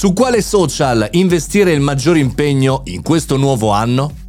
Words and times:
Su 0.00 0.14
quale 0.14 0.40
social 0.40 1.08
investire 1.10 1.72
il 1.72 1.80
maggior 1.80 2.16
impegno 2.16 2.80
in 2.86 3.02
questo 3.02 3.36
nuovo 3.36 3.68
anno? 3.68 4.19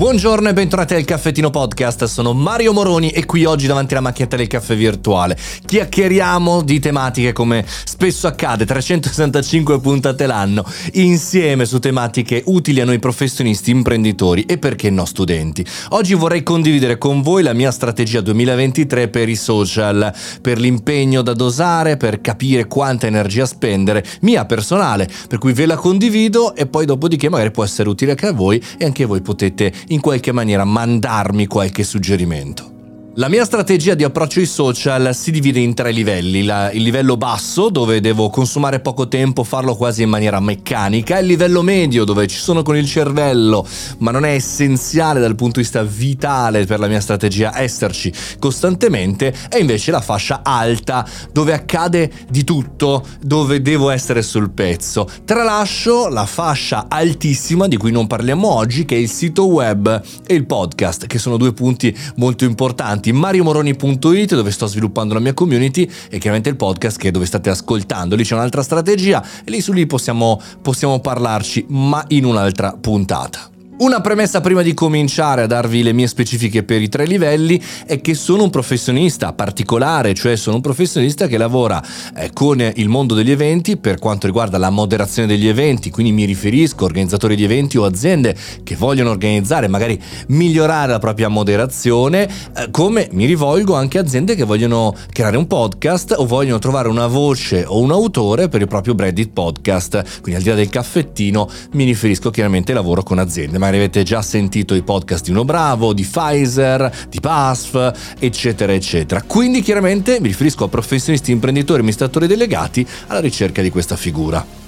Buongiorno 0.00 0.48
e 0.48 0.54
bentornati 0.54 0.94
al 0.94 1.04
Caffettino 1.04 1.50
Podcast, 1.50 2.04
sono 2.04 2.32
Mario 2.32 2.72
Moroni 2.72 3.10
e 3.10 3.26
qui 3.26 3.44
oggi 3.44 3.66
davanti 3.66 3.92
alla 3.92 4.02
macchinetta 4.02 4.34
del 4.34 4.46
caffè 4.46 4.74
virtuale 4.74 5.36
chiacchieriamo 5.66 6.62
di 6.62 6.80
tematiche 6.80 7.32
come 7.32 7.64
spesso 7.84 8.26
accade, 8.26 8.64
365 8.64 9.78
puntate 9.78 10.26
l'anno, 10.26 10.64
insieme 10.94 11.66
su 11.66 11.78
tematiche 11.80 12.42
utili 12.46 12.80
a 12.80 12.86
noi 12.86 12.98
professionisti, 12.98 13.70
imprenditori 13.70 14.46
e 14.46 14.56
perché 14.56 14.88
no 14.88 15.04
studenti. 15.04 15.64
Oggi 15.90 16.14
vorrei 16.14 16.42
condividere 16.42 16.96
con 16.96 17.20
voi 17.20 17.42
la 17.42 17.52
mia 17.52 17.70
strategia 17.70 18.22
2023 18.22 19.08
per 19.08 19.28
i 19.28 19.36
social, 19.36 20.12
per 20.40 20.58
l'impegno 20.58 21.20
da 21.20 21.34
dosare, 21.34 21.98
per 21.98 22.22
capire 22.22 22.66
quanta 22.66 23.06
energia 23.06 23.44
spendere, 23.44 24.02
mia 24.22 24.46
personale, 24.46 25.08
per 25.28 25.38
cui 25.38 25.52
ve 25.52 25.66
la 25.66 25.76
condivido 25.76 26.54
e 26.56 26.66
poi 26.66 26.86
dopodiché 26.86 27.28
magari 27.28 27.50
può 27.50 27.64
essere 27.64 27.90
utile 27.90 28.12
anche 28.12 28.26
a 28.26 28.32
voi 28.32 28.60
e 28.78 28.86
anche 28.86 29.04
voi 29.04 29.20
potete 29.20 29.72
in 29.90 30.00
qualche 30.00 30.32
maniera 30.32 30.64
mandarmi 30.64 31.46
qualche 31.46 31.84
suggerimento. 31.84 32.79
La 33.14 33.28
mia 33.28 33.44
strategia 33.44 33.94
di 33.94 34.04
approccio 34.04 34.38
ai 34.38 34.46
social 34.46 35.12
si 35.16 35.32
divide 35.32 35.58
in 35.58 35.74
tre 35.74 35.90
livelli. 35.90 36.44
La, 36.44 36.70
il 36.70 36.82
livello 36.82 37.16
basso, 37.16 37.68
dove 37.68 38.00
devo 38.00 38.30
consumare 38.30 38.78
poco 38.78 39.08
tempo, 39.08 39.42
farlo 39.42 39.74
quasi 39.74 40.04
in 40.04 40.08
maniera 40.08 40.38
meccanica, 40.38 41.18
il 41.18 41.26
livello 41.26 41.60
medio, 41.62 42.04
dove 42.04 42.28
ci 42.28 42.38
sono 42.38 42.62
con 42.62 42.76
il 42.76 42.86
cervello, 42.86 43.66
ma 43.98 44.12
non 44.12 44.24
è 44.24 44.30
essenziale 44.30 45.18
dal 45.18 45.34
punto 45.34 45.54
di 45.58 45.62
vista 45.62 45.82
vitale 45.82 46.66
per 46.66 46.78
la 46.78 46.86
mia 46.86 47.00
strategia 47.00 47.58
esserci 47.60 48.12
costantemente, 48.38 49.34
e 49.50 49.58
invece 49.58 49.90
la 49.90 50.00
fascia 50.00 50.42
alta, 50.44 51.04
dove 51.32 51.52
accade 51.52 52.12
di 52.28 52.44
tutto, 52.44 53.04
dove 53.20 53.60
devo 53.60 53.90
essere 53.90 54.22
sul 54.22 54.52
pezzo. 54.52 55.08
Tralascio 55.24 56.08
la 56.08 56.26
fascia 56.26 56.86
altissima, 56.88 57.66
di 57.66 57.76
cui 57.76 57.90
non 57.90 58.06
parliamo 58.06 58.54
oggi, 58.54 58.84
che 58.84 58.94
è 58.94 58.98
il 58.98 59.10
sito 59.10 59.46
web 59.46 60.00
e 60.24 60.32
il 60.32 60.46
podcast, 60.46 61.08
che 61.08 61.18
sono 61.18 61.36
due 61.36 61.52
punti 61.52 61.92
molto 62.14 62.44
importanti 62.44 62.99
importanti, 63.00 63.12
mariomoroni.it 63.12 64.34
dove 64.34 64.50
sto 64.50 64.66
sviluppando 64.66 65.14
la 65.14 65.20
mia 65.20 65.34
community 65.34 65.90
e 66.10 66.18
chiaramente 66.18 66.50
il 66.50 66.56
podcast 66.56 66.98
che 66.98 67.10
dove 67.10 67.26
state 67.26 67.50
ascoltando, 67.50 68.14
lì 68.14 68.22
c'è 68.22 68.34
un'altra 68.34 68.62
strategia 68.62 69.24
e 69.44 69.50
lì 69.50 69.60
su 69.60 69.72
lì 69.72 69.86
possiamo, 69.86 70.40
possiamo 70.60 71.00
parlarci 71.00 71.66
ma 71.68 72.04
in 72.08 72.24
un'altra 72.24 72.76
puntata. 72.78 73.50
Una 73.80 74.02
premessa 74.02 74.42
prima 74.42 74.60
di 74.60 74.74
cominciare 74.74 75.40
a 75.40 75.46
darvi 75.46 75.82
le 75.82 75.94
mie 75.94 76.06
specifiche 76.06 76.64
per 76.64 76.82
i 76.82 76.90
tre 76.90 77.06
livelli 77.06 77.58
è 77.86 78.02
che 78.02 78.12
sono 78.12 78.42
un 78.42 78.50
professionista 78.50 79.32
particolare, 79.32 80.12
cioè 80.12 80.36
sono 80.36 80.56
un 80.56 80.60
professionista 80.60 81.26
che 81.26 81.38
lavora 81.38 81.82
eh, 82.14 82.30
con 82.34 82.60
il 82.60 82.88
mondo 82.90 83.14
degli 83.14 83.30
eventi 83.30 83.78
per 83.78 83.98
quanto 83.98 84.26
riguarda 84.26 84.58
la 84.58 84.68
moderazione 84.68 85.26
degli 85.26 85.48
eventi, 85.48 85.88
quindi 85.88 86.12
mi 86.12 86.26
riferisco 86.26 86.82
a 86.82 86.88
organizzatori 86.88 87.34
di 87.34 87.44
eventi 87.44 87.78
o 87.78 87.86
aziende 87.86 88.36
che 88.62 88.76
vogliono 88.76 89.08
organizzare, 89.08 89.66
magari 89.66 89.98
migliorare 90.26 90.92
la 90.92 90.98
propria 90.98 91.28
moderazione, 91.28 92.28
eh, 92.54 92.70
come 92.70 93.08
mi 93.12 93.24
rivolgo 93.24 93.76
anche 93.76 93.96
a 93.96 94.02
aziende 94.02 94.34
che 94.34 94.44
vogliono 94.44 94.94
creare 95.10 95.38
un 95.38 95.46
podcast 95.46 96.16
o 96.18 96.26
vogliono 96.26 96.58
trovare 96.58 96.88
una 96.88 97.06
voce 97.06 97.64
o 97.66 97.80
un 97.80 97.92
autore 97.92 98.50
per 98.50 98.60
il 98.60 98.68
proprio 98.68 98.94
branded 98.94 99.30
podcast. 99.30 100.20
Quindi 100.20 100.34
al 100.34 100.42
di 100.42 100.48
là 100.50 100.54
del 100.54 100.68
caffettino 100.68 101.48
mi 101.72 101.84
riferisco 101.84 102.28
chiaramente 102.28 102.72
al 102.72 102.76
lavoro 102.76 103.02
con 103.02 103.18
aziende. 103.18 103.56
Ma 103.56 103.68
magari 103.70 103.76
avete 103.76 104.02
già 104.02 104.20
sentito 104.20 104.74
i 104.74 104.82
podcast 104.82 105.24
di 105.24 105.30
Uno 105.30 105.44
Bravo, 105.44 105.92
di 105.92 106.02
Pfizer, 106.02 107.06
di 107.08 107.20
PASF, 107.20 108.14
eccetera, 108.18 108.72
eccetera. 108.72 109.22
Quindi 109.22 109.60
chiaramente 109.62 110.20
mi 110.20 110.28
riferisco 110.28 110.64
a 110.64 110.68
professionisti, 110.68 111.30
imprenditori, 111.30 111.78
amministratori 111.78 112.26
delegati 112.26 112.86
alla 113.06 113.20
ricerca 113.20 113.62
di 113.62 113.70
questa 113.70 113.96
figura. 113.96 114.59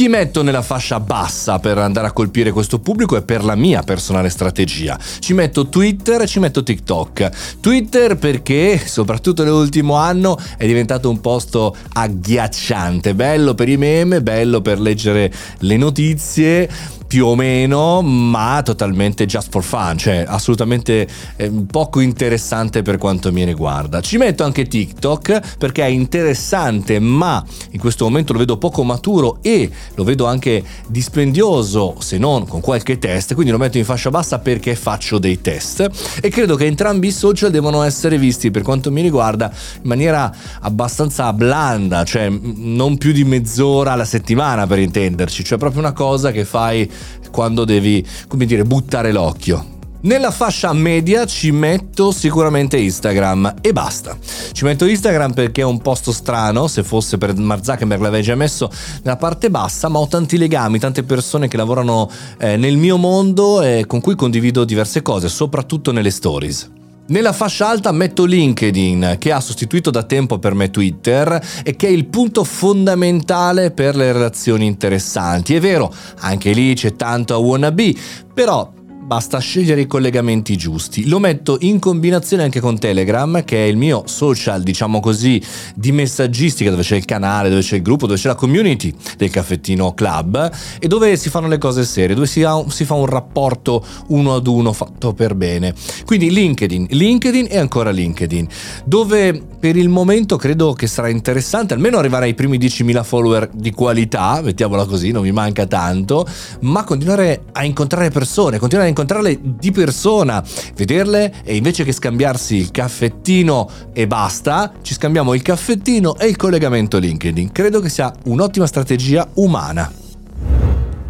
Chi 0.00 0.08
metto 0.08 0.40
nella 0.40 0.62
fascia 0.62 0.98
bassa 0.98 1.58
per 1.58 1.76
andare 1.76 2.06
a 2.06 2.12
colpire 2.12 2.52
questo 2.52 2.78
pubblico 2.78 3.18
è 3.18 3.22
per 3.22 3.44
la 3.44 3.54
mia 3.54 3.82
personale 3.82 4.30
strategia. 4.30 4.98
Ci 5.18 5.34
metto 5.34 5.68
Twitter 5.68 6.22
e 6.22 6.26
ci 6.26 6.38
metto 6.38 6.62
TikTok. 6.62 7.58
Twitter 7.60 8.16
perché, 8.16 8.80
soprattutto 8.82 9.44
nell'ultimo 9.44 9.96
anno, 9.96 10.38
è 10.56 10.64
diventato 10.64 11.10
un 11.10 11.20
posto 11.20 11.76
agghiacciante, 11.92 13.14
bello 13.14 13.52
per 13.52 13.68
i 13.68 13.76
meme, 13.76 14.22
bello 14.22 14.62
per 14.62 14.80
leggere 14.80 15.30
le 15.58 15.76
notizie 15.76 16.70
più 17.10 17.26
o 17.26 17.34
meno, 17.34 18.02
ma 18.02 18.62
totalmente 18.64 19.26
just 19.26 19.50
for 19.50 19.64
fun, 19.64 19.98
cioè 19.98 20.24
assolutamente 20.28 21.08
eh, 21.34 21.50
poco 21.68 21.98
interessante 21.98 22.82
per 22.82 22.98
quanto 22.98 23.32
mi 23.32 23.44
riguarda. 23.44 24.00
Ci 24.00 24.16
metto 24.16 24.44
anche 24.44 24.68
TikTok 24.68 25.56
perché 25.58 25.82
è 25.82 25.88
interessante, 25.88 27.00
ma 27.00 27.44
in 27.72 27.80
questo 27.80 28.04
momento 28.04 28.32
lo 28.32 28.38
vedo 28.38 28.58
poco 28.58 28.84
maturo 28.84 29.38
e 29.42 29.68
lo 29.96 30.04
vedo 30.04 30.26
anche 30.26 30.62
dispendioso, 30.86 31.96
se 31.98 32.16
non 32.16 32.46
con 32.46 32.60
qualche 32.60 33.00
test, 33.00 33.34
quindi 33.34 33.50
lo 33.50 33.58
metto 33.58 33.76
in 33.76 33.84
fascia 33.84 34.10
bassa 34.10 34.38
perché 34.38 34.76
faccio 34.76 35.18
dei 35.18 35.40
test 35.40 35.90
e 36.22 36.28
credo 36.28 36.54
che 36.54 36.66
entrambi 36.66 37.08
i 37.08 37.12
social 37.12 37.50
devono 37.50 37.82
essere 37.82 38.18
visti 38.18 38.52
per 38.52 38.62
quanto 38.62 38.92
mi 38.92 39.02
riguarda 39.02 39.50
in 39.82 39.88
maniera 39.88 40.32
abbastanza 40.60 41.32
blanda, 41.32 42.04
cioè 42.04 42.28
non 42.28 42.98
più 42.98 43.10
di 43.10 43.24
mezz'ora 43.24 43.94
alla 43.94 44.04
settimana 44.04 44.68
per 44.68 44.78
intenderci, 44.78 45.42
cioè 45.42 45.58
proprio 45.58 45.80
una 45.80 45.92
cosa 45.92 46.30
che 46.30 46.44
fai 46.44 46.88
quando 47.30 47.64
devi, 47.64 48.06
come 48.28 48.46
dire, 48.46 48.64
buttare 48.64 49.12
l'occhio. 49.12 49.78
Nella 50.02 50.30
fascia 50.30 50.72
media 50.72 51.26
ci 51.26 51.50
metto 51.50 52.10
sicuramente 52.10 52.78
Instagram 52.78 53.56
e 53.60 53.74
basta. 53.74 54.16
Ci 54.50 54.64
metto 54.64 54.86
Instagram 54.86 55.34
perché 55.34 55.60
è 55.60 55.64
un 55.64 55.82
posto 55.82 56.10
strano, 56.10 56.68
se 56.68 56.82
fosse 56.82 57.18
per 57.18 57.36
Mark 57.36 57.62
Zuckerberg 57.62 58.00
l'avrei 58.00 58.22
già 58.22 58.34
messo 58.34 58.70
nella 59.02 59.18
parte 59.18 59.50
bassa, 59.50 59.88
ma 59.88 59.98
ho 59.98 60.06
tanti 60.06 60.38
legami, 60.38 60.78
tante 60.78 61.02
persone 61.02 61.48
che 61.48 61.58
lavorano 61.58 62.10
eh, 62.38 62.56
nel 62.56 62.78
mio 62.78 62.96
mondo 62.96 63.60
e 63.60 63.84
con 63.86 64.00
cui 64.00 64.14
condivido 64.14 64.64
diverse 64.64 65.02
cose, 65.02 65.28
soprattutto 65.28 65.92
nelle 65.92 66.10
stories. 66.10 66.78
Nella 67.10 67.32
fascia 67.32 67.66
alta 67.66 67.90
metto 67.90 68.24
LinkedIn, 68.24 69.16
che 69.18 69.32
ha 69.32 69.40
sostituito 69.40 69.90
da 69.90 70.04
tempo 70.04 70.38
per 70.38 70.54
me 70.54 70.70
Twitter 70.70 71.44
e 71.64 71.74
che 71.74 71.88
è 71.88 71.90
il 71.90 72.06
punto 72.06 72.44
fondamentale 72.44 73.72
per 73.72 73.96
le 73.96 74.12
relazioni 74.12 74.64
interessanti. 74.66 75.56
È 75.56 75.60
vero, 75.60 75.92
anche 76.20 76.52
lì 76.52 76.72
c'è 76.74 76.94
tanto 76.94 77.34
a 77.34 77.38
wannabe, 77.38 77.96
però 78.32 78.72
basta 79.10 79.40
scegliere 79.40 79.80
i 79.80 79.86
collegamenti 79.88 80.56
giusti. 80.56 81.08
Lo 81.08 81.18
metto 81.18 81.56
in 81.62 81.80
combinazione 81.80 82.44
anche 82.44 82.60
con 82.60 82.78
Telegram, 82.78 83.42
che 83.42 83.64
è 83.64 83.66
il 83.66 83.76
mio 83.76 84.04
social, 84.06 84.62
diciamo 84.62 85.00
così, 85.00 85.42
di 85.74 85.90
messaggistica, 85.90 86.70
dove 86.70 86.82
c'è 86.82 86.94
il 86.94 87.06
canale, 87.06 87.48
dove 87.48 87.60
c'è 87.60 87.74
il 87.74 87.82
gruppo, 87.82 88.06
dove 88.06 88.20
c'è 88.20 88.28
la 88.28 88.36
community 88.36 88.94
del 89.16 89.30
caffettino 89.30 89.94
club 89.94 90.52
e 90.78 90.86
dove 90.86 91.16
si 91.16 91.28
fanno 91.28 91.48
le 91.48 91.58
cose 91.58 91.82
serie, 91.82 92.14
dove 92.14 92.28
si, 92.28 92.44
ha, 92.44 92.64
si 92.68 92.84
fa 92.84 92.94
un 92.94 93.06
rapporto 93.06 93.84
uno 94.10 94.36
ad 94.36 94.46
uno 94.46 94.72
fatto 94.72 95.12
per 95.12 95.34
bene. 95.34 95.74
Quindi 96.04 96.30
LinkedIn, 96.30 96.86
LinkedIn 96.90 97.48
e 97.50 97.58
ancora 97.58 97.90
LinkedIn, 97.90 98.46
dove 98.84 99.49
per 99.60 99.76
il 99.76 99.90
momento 99.90 100.36
credo 100.36 100.72
che 100.72 100.86
sarà 100.86 101.10
interessante 101.10 101.74
almeno 101.74 101.98
arrivare 101.98 102.24
ai 102.24 102.34
primi 102.34 102.56
10.000 102.56 103.04
follower 103.04 103.50
di 103.52 103.70
qualità, 103.72 104.40
mettiamola 104.42 104.86
così, 104.86 105.10
non 105.10 105.22
mi 105.22 105.32
manca 105.32 105.66
tanto, 105.66 106.26
ma 106.60 106.82
continuare 106.82 107.42
a 107.52 107.64
incontrare 107.64 108.10
persone, 108.10 108.58
continuare 108.58 108.88
a 108.88 108.90
incontrarle 108.90 109.38
di 109.42 109.70
persona, 109.70 110.42
vederle 110.74 111.42
e 111.44 111.56
invece 111.56 111.84
che 111.84 111.92
scambiarsi 111.92 112.56
il 112.56 112.70
caffettino 112.70 113.68
e 113.92 114.06
basta, 114.06 114.72
ci 114.80 114.94
scambiamo 114.94 115.34
il 115.34 115.42
caffettino 115.42 116.16
e 116.16 116.26
il 116.26 116.36
collegamento 116.36 116.96
LinkedIn. 116.96 117.52
Credo 117.52 117.80
che 117.80 117.90
sia 117.90 118.10
un'ottima 118.24 118.66
strategia 118.66 119.28
umana. 119.34 119.99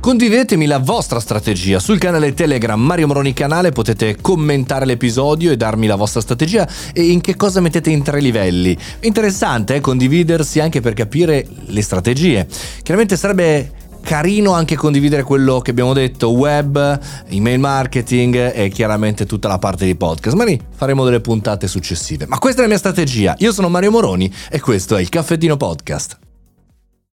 Condividetemi 0.01 0.65
la 0.65 0.79
vostra 0.79 1.21
strategia 1.21 1.79
sul 1.79 1.99
canale 1.99 2.33
Telegram 2.33 2.81
Mario 2.81 3.07
Moroni 3.07 3.35
Canale, 3.35 3.71
potete 3.71 4.17
commentare 4.19 4.87
l'episodio 4.87 5.53
e 5.53 5.59
darmi 5.59 5.87
la 5.87 5.95
vostra 5.95 6.23
strategia 6.23 6.67
e 6.95 7.11
in 7.11 7.21
che 7.21 7.37
cosa 7.37 7.61
mettete 7.61 7.91
in 7.91 8.03
tre 8.03 8.19
livelli. 8.21 8.75
Interessante 9.01 9.75
eh, 9.75 9.81
condividersi 9.81 10.59
anche 10.59 10.81
per 10.81 10.95
capire 10.95 11.47
le 11.67 11.83
strategie. 11.83 12.47
Chiaramente 12.83 13.19
sarebbe 13.19 13.73
carino 14.01 14.53
anche 14.53 14.75
condividere 14.75 15.23
quello 15.23 15.61
che 15.61 15.71
abbiamo 15.71 15.93
detto, 15.93 16.31
web, 16.31 16.99
email 17.29 17.61
marketing 17.61 18.53
e 18.55 18.71
chiaramente 18.71 19.27
tutta 19.27 19.49
la 19.49 19.59
parte 19.59 19.85
di 19.85 19.95
podcast. 19.97 20.35
Ma 20.35 20.45
lì 20.45 20.59
faremo 20.75 21.05
delle 21.05 21.21
puntate 21.21 21.69
successive. 21.69 22.25
Ma 22.27 22.39
questa 22.39 22.61
è 22.61 22.63
la 22.63 22.71
mia 22.71 22.79
strategia. 22.79 23.35
Io 23.41 23.53
sono 23.53 23.69
Mario 23.69 23.91
Moroni 23.91 24.33
e 24.49 24.61
questo 24.61 24.97
è 24.97 25.01
il 25.03 25.11
Caffettino 25.11 25.59
Podcast. 25.59 26.30